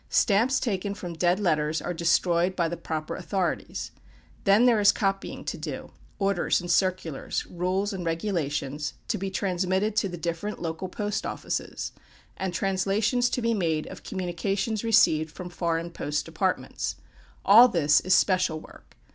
Stamps 0.09 0.59
taken 0.59 0.95
from 0.95 1.13
dead 1.13 1.39
letters 1.39 1.79
are 1.79 1.93
destroyed 1.93 2.55
by 2.55 2.67
the 2.67 2.75
proper 2.75 3.15
authorities. 3.15 3.91
Then, 4.45 4.65
there 4.65 4.79
is 4.79 4.91
copying 4.91 5.45
to 5.45 5.59
do 5.59 5.91
orders 6.17 6.59
and 6.59 6.71
circulars, 6.71 7.45
rules 7.45 7.93
and 7.93 8.03
regulations, 8.03 8.95
to 9.09 9.19
be 9.19 9.29
transmitted 9.29 9.95
to 9.97 10.09
the 10.09 10.17
different 10.17 10.59
local 10.59 10.89
post 10.89 11.23
offices; 11.23 11.91
and 12.35 12.51
translations 12.51 13.29
to 13.29 13.43
be 13.43 13.53
made 13.53 13.85
of 13.89 14.01
communications 14.01 14.83
received 14.83 15.29
from 15.31 15.49
foreign 15.49 15.91
post 15.91 16.25
departments. 16.25 16.95
All 17.45 17.67
this 17.67 17.99
is 17.99 18.15
"Special" 18.15 18.59
work. 18.59 18.95